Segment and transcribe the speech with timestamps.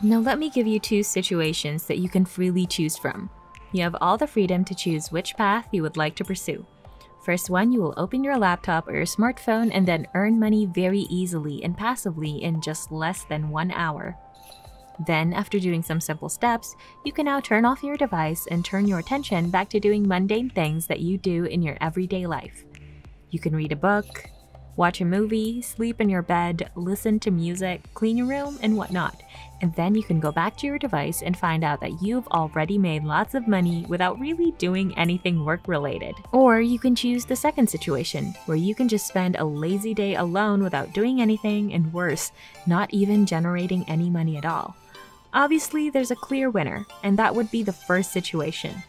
[0.00, 3.28] Now let me give you two situations that you can freely choose from.
[3.72, 6.64] You have all the freedom to choose which path you would like to pursue.
[7.24, 11.00] First one, you will open your laptop or your smartphone and then earn money very
[11.10, 14.16] easily and passively in just less than one hour.
[15.04, 18.86] Then, after doing some simple steps, you can now turn off your device and turn
[18.86, 22.64] your attention back to doing mundane things that you do in your everyday life.
[23.30, 24.30] You can read a book,
[24.78, 29.20] watch a movie, sleep in your bed, listen to music, clean your room, and whatnot.
[29.60, 32.78] And then you can go back to your device and find out that you've already
[32.78, 36.14] made lots of money without really doing anything work related.
[36.30, 40.14] Or you can choose the second situation, where you can just spend a lazy day
[40.14, 42.30] alone without doing anything, and worse,
[42.64, 44.76] not even generating any money at all.
[45.34, 48.80] Obviously, there's a clear winner, and that would be the first situation.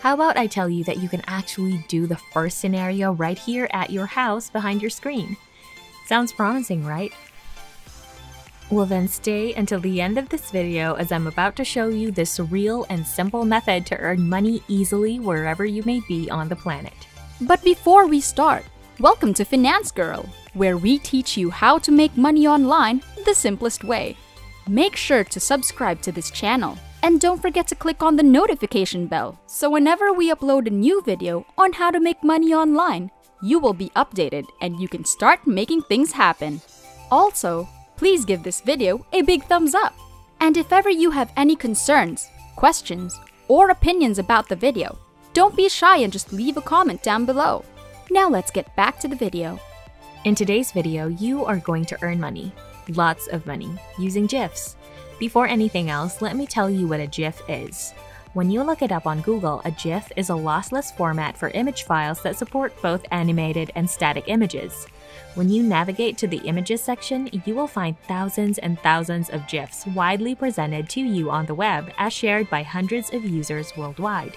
[0.00, 3.68] How about I tell you that you can actually do the first scenario right here
[3.70, 5.36] at your house behind your screen?
[6.06, 7.12] Sounds promising, right?
[8.70, 12.10] Well then stay until the end of this video as I'm about to show you
[12.10, 16.56] this real and simple method to earn money easily wherever you may be on the
[16.56, 16.94] planet.
[17.42, 18.64] But before we start,
[19.00, 23.84] welcome to Finance Girl, where we teach you how to make money online the simplest
[23.84, 24.16] way.
[24.66, 29.06] Make sure to subscribe to this channel and don't forget to click on the notification
[29.06, 33.10] bell so whenever we upload a new video on how to make money online,
[33.42, 36.60] you will be updated and you can start making things happen.
[37.10, 39.94] Also, please give this video a big thumbs up.
[40.40, 44.98] And if ever you have any concerns, questions, or opinions about the video,
[45.32, 47.64] don't be shy and just leave a comment down below.
[48.10, 49.58] Now let's get back to the video.
[50.24, 52.52] In today's video, you are going to earn money,
[52.88, 54.76] lots of money, using GIFs.
[55.20, 57.92] Before anything else, let me tell you what a GIF is.
[58.32, 61.82] When you look it up on Google, a GIF is a lossless format for image
[61.82, 64.86] files that support both animated and static images.
[65.34, 69.84] When you navigate to the images section, you will find thousands and thousands of GIFs
[69.88, 74.34] widely presented to you on the web as shared by hundreds of users worldwide.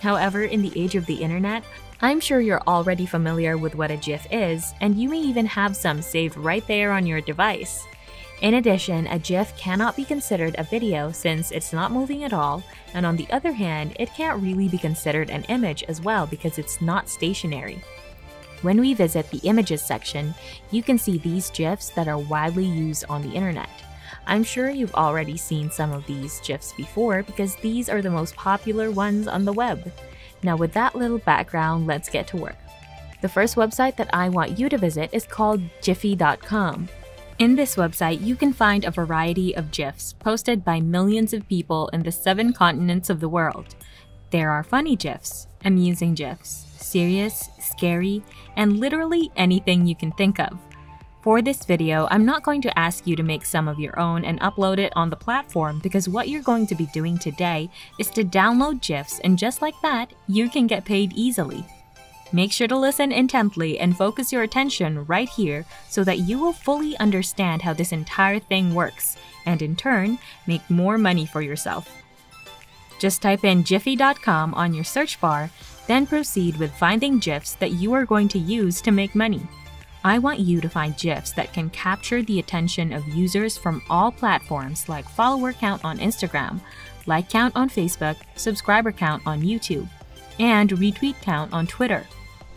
[0.00, 1.62] However, in the age of the internet,
[2.00, 5.76] I'm sure you're already familiar with what a GIF is, and you may even have
[5.76, 7.86] some saved right there on your device.
[8.42, 12.62] In addition, a GIF cannot be considered a video since it's not moving at all,
[12.92, 16.58] and on the other hand, it can't really be considered an image as well because
[16.58, 17.78] it's not stationary.
[18.60, 20.34] When we visit the images section,
[20.70, 23.70] you can see these GIFs that are widely used on the internet.
[24.26, 28.36] I'm sure you've already seen some of these GIFs before because these are the most
[28.36, 29.92] popular ones on the web.
[30.42, 32.56] Now with that little background, let's get to work.
[33.22, 36.88] The first website that I want you to visit is called Giphy.com.
[37.38, 41.88] In this website, you can find a variety of GIFs posted by millions of people
[41.88, 43.74] in the seven continents of the world.
[44.30, 48.22] There are funny GIFs, amusing GIFs, serious, scary,
[48.56, 50.58] and literally anything you can think of.
[51.20, 54.24] For this video, I'm not going to ask you to make some of your own
[54.24, 57.68] and upload it on the platform because what you're going to be doing today
[57.98, 61.66] is to download GIFs and just like that, you can get paid easily.
[62.32, 66.52] Make sure to listen intently and focus your attention right here so that you will
[66.52, 69.16] fully understand how this entire thing works
[69.46, 71.88] and in turn, make more money for yourself.
[72.98, 75.50] Just type in Giphy.com on your search bar,
[75.86, 79.46] then proceed with finding GIFs that you are going to use to make money.
[80.04, 84.10] I want you to find GIFs that can capture the attention of users from all
[84.10, 86.60] platforms like follower count on Instagram,
[87.06, 89.88] like count on Facebook, subscriber count on YouTube,
[90.38, 92.06] and retweet count on Twitter.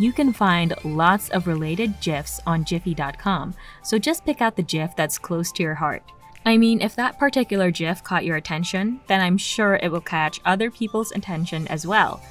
[0.00, 3.52] You can find lots of related GIFs on Giphy.com,
[3.82, 6.02] so just pick out the GIF that's close to your heart.
[6.46, 10.40] I mean, if that particular GIF caught your attention, then I'm sure it will catch
[10.46, 12.22] other people's attention as well.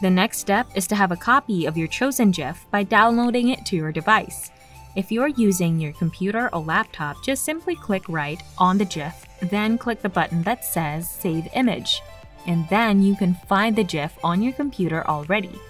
[0.00, 3.66] The next step is to have a copy of your chosen GIF by downloading it
[3.66, 4.50] to your device.
[4.96, 9.76] If you're using your computer or laptop, just simply click right on the GIF, then
[9.76, 12.00] click the button that says Save Image,
[12.46, 15.60] and then you can find the GIF on your computer already.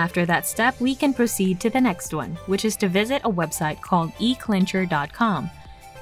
[0.00, 3.30] After that step, we can proceed to the next one, which is to visit a
[3.30, 5.50] website called eClincher.com.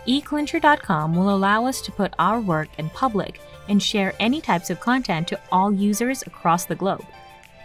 [0.06, 4.78] eClincher.com will allow us to put our work in public and share any types of
[4.78, 7.04] content to all users across the globe.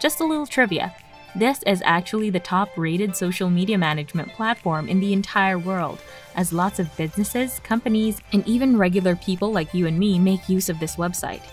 [0.01, 0.95] Just a little trivia.
[1.35, 5.99] This is actually the top rated social media management platform in the entire world,
[6.35, 10.67] as lots of businesses, companies, and even regular people like you and me make use
[10.67, 11.43] of this website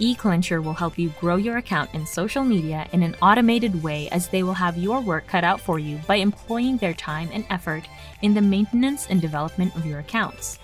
[0.00, 4.28] eClincher will help you grow your account in social media in an automated way as
[4.28, 7.84] they will have your work cut out for you by employing their time and effort
[8.22, 10.58] in the maintenance and development of your accounts.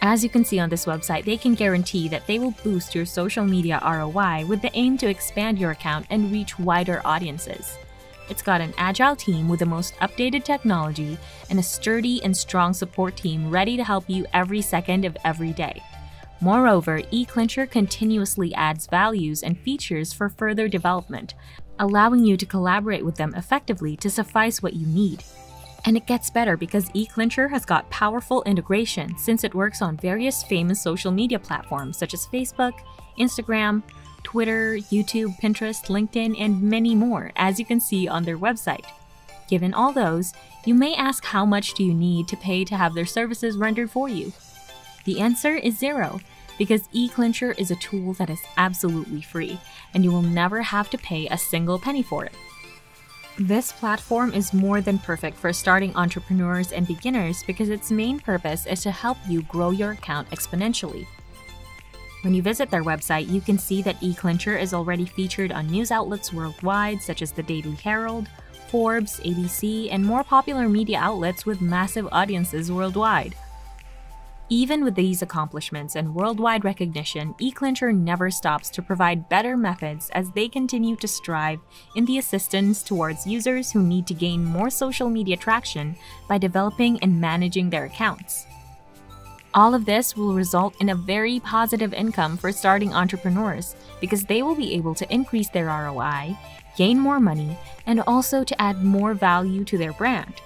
[0.00, 3.06] As you can see on this website, they can guarantee that they will boost your
[3.06, 7.76] social media ROI with the aim to expand your account and reach wider audiences.
[8.28, 11.18] It's got an agile team with the most updated technology
[11.50, 15.52] and a sturdy and strong support team ready to help you every second of every
[15.52, 15.82] day.
[16.40, 21.34] Moreover, eClincher continuously adds values and features for further development,
[21.80, 25.24] allowing you to collaborate with them effectively to suffice what you need.
[25.84, 30.42] And it gets better because eClincher has got powerful integration since it works on various
[30.44, 32.74] famous social media platforms such as Facebook,
[33.18, 33.82] Instagram,
[34.22, 38.84] Twitter, YouTube, Pinterest, LinkedIn, and many more, as you can see on their website.
[39.48, 40.32] Given all those,
[40.66, 43.90] you may ask how much do you need to pay to have their services rendered
[43.90, 44.32] for you?
[45.04, 46.20] The answer is zero,
[46.58, 49.58] because eClincher is a tool that is absolutely free,
[49.94, 52.32] and you will never have to pay a single penny for it.
[53.38, 58.66] This platform is more than perfect for starting entrepreneurs and beginners because its main purpose
[58.66, 61.06] is to help you grow your account exponentially.
[62.22, 65.92] When you visit their website, you can see that eClincher is already featured on news
[65.92, 68.28] outlets worldwide such as the Daily Herald,
[68.70, 73.36] Forbes, ABC, and more popular media outlets with massive audiences worldwide.
[74.50, 80.30] Even with these accomplishments and worldwide recognition, eClincher never stops to provide better methods as
[80.30, 81.60] they continue to strive
[81.96, 85.94] in the assistance towards users who need to gain more social media traction
[86.28, 88.46] by developing and managing their accounts.
[89.52, 94.42] All of this will result in a very positive income for starting entrepreneurs because they
[94.42, 96.38] will be able to increase their ROI,
[96.74, 100.40] gain more money, and also to add more value to their brand.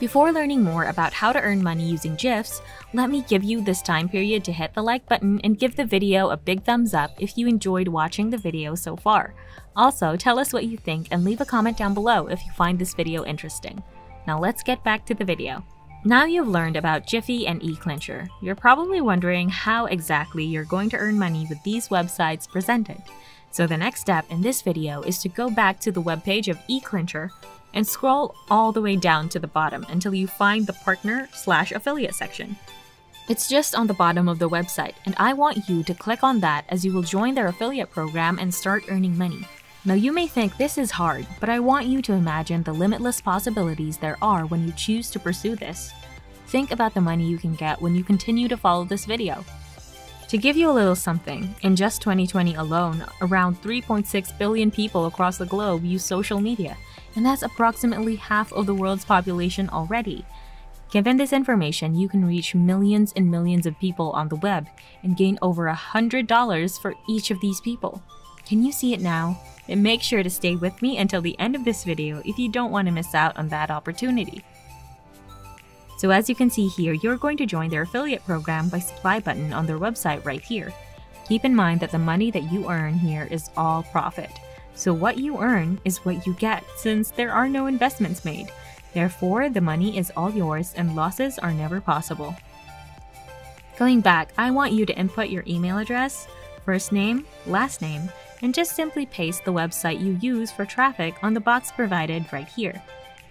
[0.00, 2.62] Before learning more about how to earn money using GIFs,
[2.94, 5.84] let me give you this time period to hit the like button and give the
[5.84, 9.34] video a big thumbs up if you enjoyed watching the video so far.
[9.76, 12.78] Also, tell us what you think and leave a comment down below if you find
[12.78, 13.82] this video interesting.
[14.26, 15.62] Now let's get back to the video.
[16.06, 20.96] Now you've learned about Giphy and eClincher, you're probably wondering how exactly you're going to
[20.96, 23.02] earn money with these websites presented.
[23.50, 26.56] So the next step in this video is to go back to the webpage of
[26.70, 27.30] eClincher
[27.74, 31.72] and scroll all the way down to the bottom until you find the partner slash
[31.72, 32.56] affiliate section.
[33.28, 36.40] It's just on the bottom of the website, and I want you to click on
[36.40, 39.46] that as you will join their affiliate program and start earning money.
[39.84, 43.20] Now, you may think this is hard, but I want you to imagine the limitless
[43.20, 45.92] possibilities there are when you choose to pursue this.
[46.48, 49.44] Think about the money you can get when you continue to follow this video.
[50.30, 55.38] To give you a little something, in just 2020 alone, around 3.6 billion people across
[55.38, 56.76] the globe use social media,
[57.16, 60.24] and that's approximately half of the world's population already.
[60.92, 64.68] Given this information, you can reach millions and millions of people on the web
[65.02, 68.00] and gain over $100 for each of these people.
[68.46, 69.36] Can you see it now?
[69.66, 72.48] Then make sure to stay with me until the end of this video if you
[72.48, 74.44] don't want to miss out on that opportunity.
[76.00, 79.20] So as you can see here, you're going to join their affiliate program by supply
[79.20, 80.72] button on their website right here.
[81.28, 84.30] Keep in mind that the money that you earn here is all profit.
[84.74, 88.50] So what you earn is what you get since there are no investments made.
[88.94, 92.34] Therefore, the money is all yours and losses are never possible.
[93.78, 96.26] Going back, I want you to input your email address,
[96.64, 98.08] first name, last name,
[98.40, 102.48] and just simply paste the website you use for traffic on the box provided right
[102.48, 102.82] here.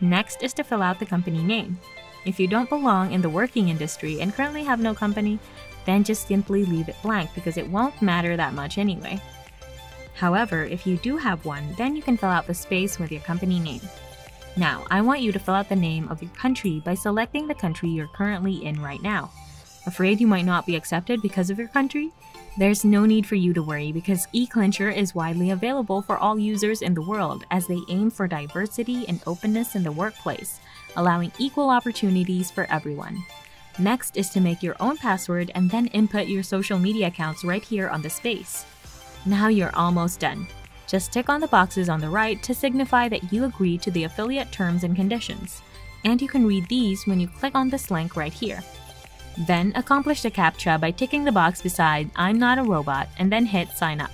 [0.01, 1.79] Next is to fill out the company name.
[2.25, 5.39] If you don't belong in the working industry and currently have no company,
[5.85, 9.21] then just simply leave it blank because it won't matter that much anyway.
[10.13, 13.21] However, if you do have one, then you can fill out the space with your
[13.21, 13.81] company name.
[14.57, 17.55] Now, I want you to fill out the name of your country by selecting the
[17.55, 19.31] country you're currently in right now.
[19.85, 22.11] Afraid you might not be accepted because of your country?
[22.57, 26.81] There's no need for you to worry because eClincher is widely available for all users
[26.81, 30.59] in the world as they aim for diversity and openness in the workplace,
[30.97, 33.23] allowing equal opportunities for everyone.
[33.77, 37.63] Next is to make your own password and then input your social media accounts right
[37.63, 38.65] here on the space.
[39.25, 40.45] Now you're almost done.
[40.85, 44.03] Just tick on the boxes on the right to signify that you agree to the
[44.03, 45.61] affiliate terms and conditions.
[46.03, 48.63] And you can read these when you click on this link right here.
[49.47, 53.45] Then accomplish the CAPTCHA by ticking the box beside I'm not a robot and then
[53.45, 54.11] hit sign up.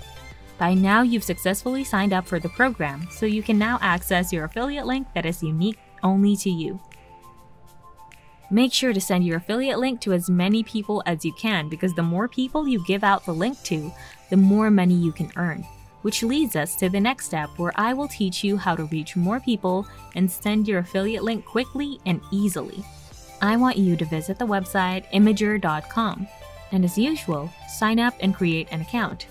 [0.58, 4.44] By now you've successfully signed up for the program, so you can now access your
[4.44, 6.80] affiliate link that is unique only to you.
[8.50, 11.94] Make sure to send your affiliate link to as many people as you can because
[11.94, 13.92] the more people you give out the link to,
[14.30, 15.66] the more money you can earn.
[16.02, 19.16] Which leads us to the next step where I will teach you how to reach
[19.16, 22.84] more people and send your affiliate link quickly and easily.
[23.40, 26.26] I want you to visit the website imgur.com
[26.72, 29.26] and as usual, sign up and create an account.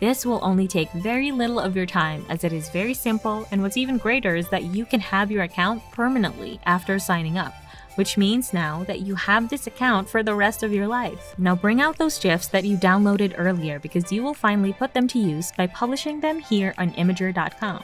[0.00, 3.62] This will only take very little of your time as it is very simple and
[3.62, 7.54] what's even greater is that you can have your account permanently after signing up
[7.98, 11.34] which means now that you have this account for the rest of your life.
[11.36, 15.08] Now bring out those GIFs that you downloaded earlier because you will finally put them
[15.08, 17.82] to use by publishing them here on imgur.com.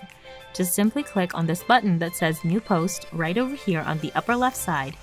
[0.55, 4.13] just simply click on this button that says New Post right over here on the
[4.15, 4.95] upper left side,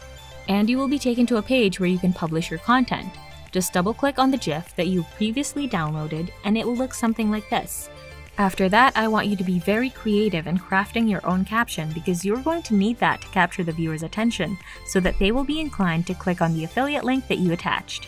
[0.48, 3.10] and you will be taken to a page where you can publish your content.
[3.52, 7.30] Just double click on the GIF that you previously downloaded and it will look something
[7.30, 7.90] like this.
[8.38, 12.26] After that, I want you to be very creative in crafting your own caption because
[12.26, 15.60] you're going to need that to capture the viewer's attention so that they will be
[15.60, 18.08] inclined to click on the affiliate link that you attached.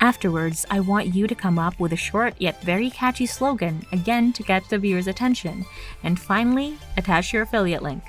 [0.00, 4.32] Afterwards, I want you to come up with a short yet very catchy slogan, again
[4.32, 5.64] to get the viewer's attention,
[6.02, 8.02] and finally, attach your affiliate link.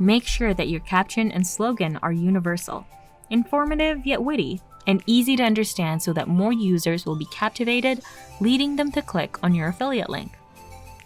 [0.00, 2.86] Make sure that your caption and slogan are universal,
[3.28, 8.00] informative yet witty, and easy to understand so that more users will be captivated,
[8.40, 10.32] leading them to click on your affiliate link.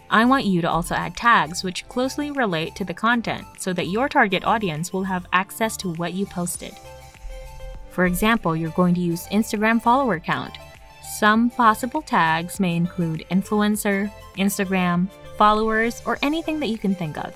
[0.09, 3.89] I want you to also add tags which closely relate to the content so that
[3.89, 6.73] your target audience will have access to what you posted.
[7.89, 10.57] For example, you're going to use Instagram follower count.
[11.17, 17.35] Some possible tags may include influencer, Instagram, followers, or anything that you can think of.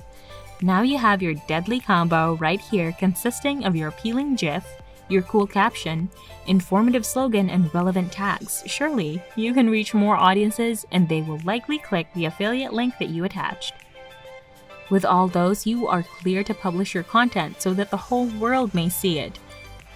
[0.62, 4.66] Now you have your deadly combo right here consisting of your appealing GIF,
[5.08, 6.10] your cool caption,
[6.46, 8.62] informative slogan, and relevant tags.
[8.66, 13.08] Surely, you can reach more audiences and they will likely click the affiliate link that
[13.08, 13.72] you attached.
[14.90, 18.74] With all those, you are clear to publish your content so that the whole world
[18.74, 19.38] may see it.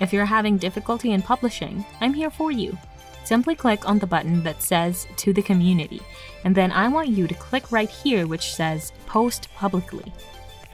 [0.01, 2.79] If you're having difficulty in publishing, I'm here for you.
[3.25, 6.01] Simply click on the button that says To the Community,
[6.45, 10.13] and then I want you to click right here which says Post Publicly.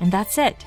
[0.00, 0.64] And that's it.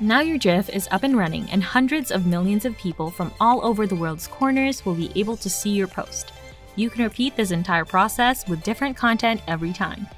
[0.00, 3.64] Now your GIF is up and running, and hundreds of millions of people from all
[3.64, 6.32] over the world's corners will be able to see your post.
[6.74, 10.08] You can repeat this entire process with different content every time.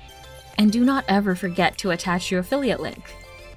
[0.56, 3.11] And do not ever forget to attach your affiliate link.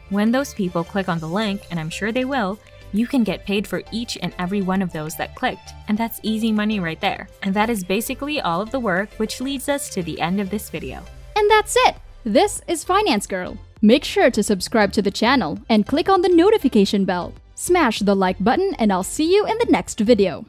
[0.10, 2.60] When those people click on the link, and I'm sure they will,
[2.94, 6.20] you can get paid for each and every one of those that clicked, and that's
[6.24, 7.30] easy money right there.
[7.44, 10.50] And that is basically all of the work, which leads us to the end of
[10.50, 11.04] this video.
[11.36, 11.96] And that's it!
[12.24, 13.58] This is Finance Girl.
[13.82, 17.34] Make sure to subscribe to the channel and click on the notification bell.
[17.54, 20.46] Smash the like button and I'll see you in the next video.